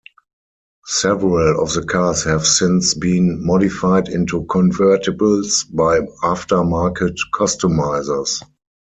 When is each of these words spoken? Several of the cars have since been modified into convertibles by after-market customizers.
Several 0.87 1.61
of 1.61 1.73
the 1.73 1.85
cars 1.85 2.23
have 2.23 2.43
since 2.47 2.95
been 2.95 3.45
modified 3.45 4.07
into 4.07 4.45
convertibles 4.45 5.65
by 5.71 5.99
after-market 6.23 7.13
customizers. 7.35 8.41